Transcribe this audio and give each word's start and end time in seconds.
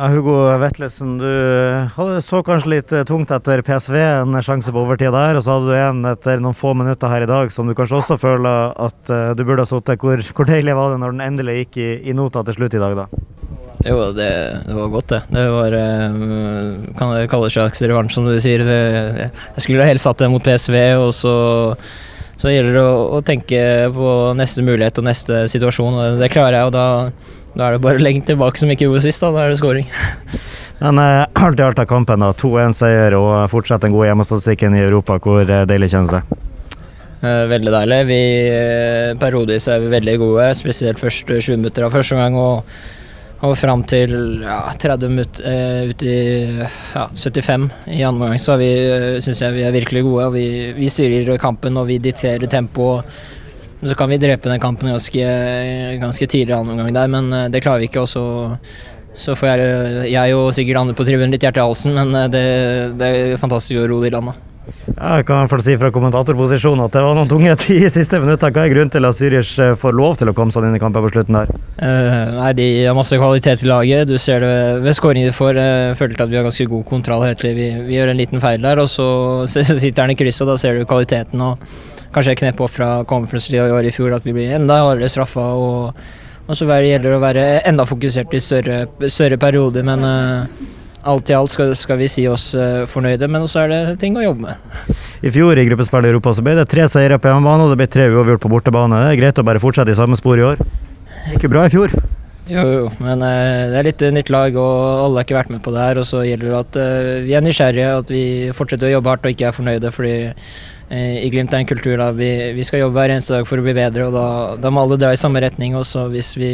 Ja, 0.00 0.06
Hugo 0.08 0.32
Vetlesen, 0.56 1.18
du 1.20 2.20
så 2.24 2.38
kanskje 2.40 2.70
litt 2.72 2.92
eh, 2.96 3.02
tungt 3.04 3.28
etter 3.36 3.60
PSV, 3.60 3.96
en 4.00 4.38
sjanse 4.40 4.72
på 4.72 4.80
overtid 4.80 5.12
der. 5.12 5.36
Og 5.36 5.44
så 5.44 5.58
hadde 5.58 5.68
du 5.68 5.76
en 5.76 5.98
etter 6.08 6.40
noen 6.40 6.56
få 6.56 6.70
minutter 6.72 7.10
her 7.12 7.26
i 7.26 7.28
dag 7.28 7.50
som 7.52 7.68
du 7.68 7.74
kanskje 7.76 7.98
også 7.98 8.16
føler 8.22 8.72
at 8.80 9.12
uh, 9.12 9.34
du 9.36 9.42
burde 9.44 9.66
ha 9.66 9.68
sittet. 9.68 10.00
Hvor, 10.00 10.22
hvor, 10.32 10.48
deilig 10.48 10.72
var 10.78 10.94
det 10.94 11.02
når 11.02 11.12
den 11.12 11.20
endelig 11.26 11.56
gikk 11.58 11.76
i, 11.84 11.88
i 12.08 12.14
nota 12.16 12.40
til 12.48 12.56
slutt 12.56 12.78
i 12.78 12.80
dag, 12.80 12.96
da? 12.96 13.26
Jo, 13.84 13.98
det, 14.16 14.30
det 14.70 14.76
var 14.78 14.94
godt, 14.94 15.12
det. 15.12 15.20
Det 15.36 15.42
var 15.52 15.76
uh, 15.76 16.94
Kan 16.96 17.12
det 17.18 17.26
kalles 17.34 17.58
slags 17.58 17.84
revansj, 17.84 18.16
som 18.16 18.30
du 18.30 18.38
sier. 18.40 18.64
Jeg 18.64 19.66
skulle 19.66 19.84
helst 19.90 20.08
satt 20.08 20.24
det 20.24 20.30
mot 20.32 20.48
PSV, 20.48 20.78
og 21.02 21.12
så 21.12 21.34
så 22.40 22.48
gjelder 22.48 22.72
det 22.72 22.86
å, 22.88 23.00
å, 23.18 23.20
tenke 23.20 23.60
på 23.92 24.10
neste 24.32 24.64
mulighet 24.64 24.96
og 24.96 25.04
neste 25.04 25.42
situasjon, 25.52 25.98
og 26.00 26.22
det 26.22 26.30
klarer 26.32 26.56
jeg. 26.56 26.70
og 26.70 26.72
da 26.72 26.86
da 27.54 27.66
er 27.66 27.76
det 27.76 27.82
bare 27.82 27.98
å 27.98 28.02
legge 28.02 28.22
tilbake 28.28 28.60
som 28.60 28.70
ikke 28.70 28.86
gjorde 28.86 29.02
sist, 29.08 29.24
da. 29.24 29.32
Da 29.34 29.44
er 29.44 29.52
det 29.52 29.58
scoring. 29.58 29.88
Men 30.82 31.00
uh, 31.02 31.26
alt 31.34 31.60
i 31.60 31.64
alt 31.66 31.80
av 31.82 31.88
kampen, 31.90 32.22
da. 32.22 32.30
2-1-seier 32.38 33.16
og 33.18 33.50
fortsatt 33.52 33.82
den 33.84 33.94
gode 33.94 34.08
hjemmestatistikken 34.08 34.76
i 34.78 34.84
Europa. 34.84 35.18
Hvor 35.22 35.42
uh, 35.42 35.64
deilig 35.68 35.90
kjennes 35.92 36.14
det? 36.14 36.22
Uh, 37.20 37.44
veldig 37.50 37.74
deilig. 37.74 37.98
Vi 38.08 38.22
uh, 38.54 39.18
Periodevis 39.20 39.66
er 39.72 39.82
vi 39.82 39.90
veldig 39.96 40.16
gode, 40.22 40.46
spesielt 40.56 41.02
første 41.02 41.40
20 41.42 41.60
minutter 41.60 41.88
av 41.88 41.98
første 41.98 42.20
gang. 42.20 42.38
Og, 42.38 42.70
og 43.40 43.56
fram 43.58 43.82
til 43.88 44.14
ja, 44.44 44.62
30 44.78 45.12
minutter 45.12 45.90
ut 45.90 46.06
i 46.06 46.16
ja, 46.60 47.04
75 47.16 47.68
i 47.90 48.00
andre 48.04 48.30
omgang, 48.30 48.40
så 48.40 48.56
vi, 48.60 48.70
syns 49.24 49.40
jeg 49.42 49.56
vi 49.56 49.66
er 49.66 49.74
virkelig 49.74 50.04
gode. 50.06 50.30
Vi, 50.36 50.46
vi 50.76 50.90
styrer 50.92 51.40
kampen 51.40 51.80
og 51.80 51.88
vi 51.90 51.98
dikterer 52.04 52.46
tempoet 52.52 53.08
så 53.80 53.94
kan 53.96 54.10
vi 54.12 54.20
drepe 54.20 54.50
den 54.50 54.60
kampen 54.60 54.92
ganske, 54.92 55.26
ganske 56.00 56.26
tidlig 56.28 56.54
annen 56.56 56.74
omgang 56.74 56.92
der, 56.94 57.08
men 57.08 57.32
eh, 57.32 57.48
det 57.52 57.62
klarer 57.64 57.80
vi 57.80 57.88
ikke. 57.88 58.04
Og 58.04 58.10
så, 58.12 58.24
så 59.16 59.36
får 59.38 59.54
jeg, 59.54 60.12
jeg 60.12 60.36
og 60.36 60.52
sikkert 60.56 60.82
andre 60.82 60.98
på 60.98 61.08
tribunen 61.08 61.32
litt 61.32 61.46
hjerte 61.46 61.62
i 61.62 61.64
halsen, 61.64 61.96
men 61.96 62.14
eh, 62.24 62.30
det, 62.32 62.46
det 63.00 63.10
er 63.10 63.40
fantastisk 63.40 63.80
å 63.80 63.88
ro 63.88 64.02
det 64.04 64.12
i 64.12 64.16
land. 64.18 64.32
Ja, 64.90 65.16
jeg 65.18 65.24
kan 65.26 65.48
si 65.64 65.74
fra 65.80 65.88
kommentatorposisjonen 65.94 66.84
at 66.84 66.94
det 66.94 67.02
var 67.02 67.16
noen 67.16 67.30
tunge 67.30 67.54
ti 67.58 67.78
siste 67.90 68.20
minutter. 68.22 68.52
Hva 68.52 68.66
er 68.66 68.72
grunnen 68.74 68.92
til 68.92 69.08
at 69.08 69.16
Zürich 69.16 69.54
eh, 69.62 69.72
får 69.80 69.96
lov 69.96 70.18
til 70.20 70.30
å 70.30 70.34
komme 70.36 70.52
seg 70.54 70.66
inn 70.68 70.76
i 70.76 70.82
kampen 70.82 71.04
på 71.06 71.12
slutten 71.14 71.38
der? 71.38 71.52
Uh, 71.80 72.36
nei, 72.36 72.50
De 72.58 72.66
har 72.84 72.98
masse 72.98 73.16
kvalitet 73.16 73.64
i 73.64 73.70
laget. 73.70 74.10
Du 74.10 74.18
ser 74.20 74.44
det 74.44 74.82
ved 74.84 74.98
skåringen 74.98 75.30
de 75.30 75.36
får. 75.36 75.56
Jeg 75.56 75.96
følte 75.98 76.26
at 76.26 76.32
vi 76.32 76.38
har 76.38 76.46
ganske 76.46 76.68
god 76.70 76.84
kontroll. 76.92 77.24
Vi, 77.40 77.54
vi, 77.56 77.96
gjør 77.96 78.12
en 78.12 78.20
liten 78.20 78.44
feil 78.44 78.60
der, 78.62 78.82
og 78.84 78.92
så, 78.92 79.08
så 79.50 79.64
sitter 79.72 80.04
han 80.04 80.12
i 80.12 80.18
krysset, 80.20 80.44
og 80.44 80.52
da 80.52 80.60
ser 80.60 80.76
du 80.76 80.84
kvaliteten. 80.84 81.48
og 81.48 81.64
kanskje 82.14 82.36
knep 82.42 82.60
opp 82.60 82.74
fra 82.74 82.90
Conference 83.08 83.52
i 83.54 83.60
år 83.60 83.86
i 83.88 83.94
fjor, 83.94 84.14
at 84.16 84.26
vi 84.26 84.34
blir 84.36 84.56
enda 84.56 84.80
hardere 84.82 85.10
straffa. 85.12 85.46
Og, 85.54 86.02
og 86.46 86.58
så 86.58 86.66
gjelder 86.66 87.08
det 87.08 87.16
å 87.16 87.22
være 87.22 87.46
enda 87.68 87.86
fokusert 87.88 88.34
i 88.34 88.42
større, 88.42 88.82
større 89.06 89.38
perioder. 89.40 89.86
Men 89.86 90.04
uh, 90.06 90.68
alt 91.10 91.30
i 91.30 91.36
alt 91.36 91.54
skal, 91.54 91.74
skal, 91.78 92.00
vi 92.00 92.10
si 92.10 92.26
oss 92.28 92.50
uh, 92.58 92.86
fornøyde, 92.90 93.30
men 93.30 93.46
så 93.50 93.64
er 93.64 93.72
det 93.72 93.82
ting 94.02 94.18
å 94.18 94.26
jobbe 94.26 94.50
med. 94.50 94.94
I 95.20 95.32
fjor 95.34 95.58
i 95.58 95.66
gruppespill 95.68 96.08
i 96.08 96.12
Europa 96.12 96.32
så 96.36 96.44
ble 96.44 96.56
det 96.58 96.68
tre 96.72 96.86
seire 96.88 97.20
på 97.20 97.30
hjemmebane 97.30 97.66
og 97.66 97.74
det 97.74 97.82
ble 97.82 97.90
tre 97.92 98.08
uavgjort 98.10 98.46
på 98.46 98.52
bortebane. 98.52 99.04
Det 99.04 99.12
er 99.14 99.20
greit 99.20 99.42
å 99.42 99.46
bare 99.46 99.62
fortsette 99.62 99.92
i 99.92 99.98
samme 99.98 100.18
spor 100.18 100.40
i 100.40 100.48
år. 100.52 100.64
Det 101.20 101.36
gikk 101.36 101.46
jo 101.46 101.54
bra 101.54 101.68
i 101.68 101.74
fjor. 101.74 101.94
Jo, 102.50 102.64
jo, 102.74 102.86
men 102.98 103.22
uh, 103.22 103.70
det 103.70 103.78
er 103.78 103.86
litt 103.86 104.02
nytt 104.16 104.32
lag, 104.34 104.56
og 104.58 105.04
alle 105.04 105.20
har 105.20 105.28
ikke 105.28 105.38
vært 105.38 105.54
med 105.54 105.62
på 105.62 105.74
det 105.74 105.86
her. 105.86 106.02
Og 106.02 106.08
så 106.08 106.24
gjelder 106.26 106.50
det 106.50 106.60
at 106.60 106.80
uh, 106.82 107.14
vi 107.28 107.38
er 107.38 107.46
nysgjerrige, 107.46 107.94
at 108.02 108.12
vi 108.12 108.24
fortsetter 108.56 108.90
å 108.90 108.94
jobbe 108.96 109.14
hardt 109.14 109.28
og 109.28 109.36
ikke 109.36 109.48
er 109.50 109.56
fornøyde. 109.56 109.94
fordi 109.94 110.14
Eh, 110.90 111.20
i 111.22 111.28
Glimt 111.30 111.52
er 111.54 111.60
en 111.62 111.68
kultur 111.70 112.00
der 112.00 112.16
vi, 112.18 112.28
vi, 112.56 112.64
skal 112.66 112.80
jobbe 112.80 112.96
hver 112.98 113.12
eneste 113.14 113.36
dag 113.36 113.44
for 113.46 113.62
å 113.62 113.62
bli 113.62 113.76
bedre, 113.76 114.08
og 114.08 114.16
da, 114.16 114.24
da 114.58 114.72
må 114.74 114.82
alle 114.82 114.98
dra 114.98 115.12
i 115.14 115.20
samme 115.20 115.38
retning. 115.42 115.76
Også 115.78 116.08
hvis 116.10 116.32
vi, 116.34 116.50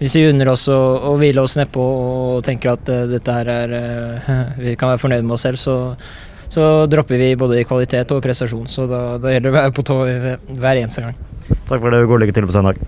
hvis 0.00 0.16
vi 0.18 0.24
unner 0.26 0.50
oss 0.50 0.66
å, 0.74 0.78
å 1.06 1.14
hvile 1.20 1.44
oss 1.46 1.54
nedpå 1.60 1.84
og 1.84 2.42
tenker 2.46 2.72
at 2.72 2.90
uh, 2.90 3.04
dette 3.10 3.36
her 3.36 3.52
er 3.54 3.76
uh, 3.76 4.34
Vi 4.64 4.74
kan 4.74 4.90
være 4.90 5.02
fornøyd 5.04 5.22
med 5.22 5.36
oss 5.36 5.46
selv, 5.46 5.62
så, 5.62 5.76
så 6.50 6.66
dropper 6.90 7.22
vi 7.22 7.36
både 7.38 7.60
i 7.60 7.68
kvalitet 7.68 8.10
og 8.10 8.24
prestasjon. 8.26 8.66
Så 8.66 8.90
da, 8.90 9.04
da 9.22 9.36
gjelder 9.36 9.46
det 9.46 9.54
å 9.54 9.60
være 9.60 9.76
på 9.78 9.86
tå 9.86 10.00
hver 10.02 10.82
eneste 10.82 11.06
gang. 11.06 11.22
Takk 11.70 11.78
for 11.78 11.94
det, 11.94 12.02
god 12.10 12.24
lykke 12.24 12.34
til 12.34 12.50
på 12.50 12.56
søndag. 12.58 12.82